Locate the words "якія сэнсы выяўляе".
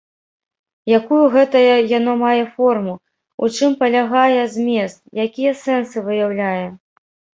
5.27-6.65